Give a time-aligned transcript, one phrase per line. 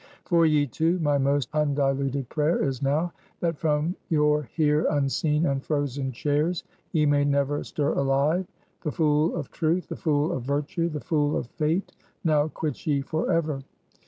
[0.25, 5.63] "For ye two, my most undiluted prayer is now, that from your here unseen and
[5.63, 8.47] frozen chairs ye may never stir alive;
[8.81, 11.91] the fool of Truth, the fool of Virtue, the fool of Fate,
[12.23, 13.61] now quits ye forever!"